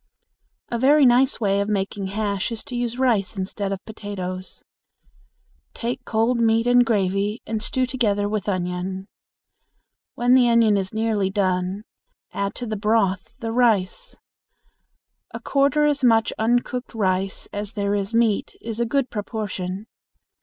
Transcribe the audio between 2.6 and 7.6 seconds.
to use rice instead of potatoes. Take cold meat and gravy